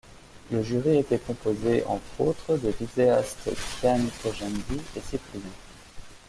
[0.49, 3.47] Le jury était composé, entre autres, des vidéastes
[3.79, 5.41] Kyan Khojandi et Cyprien.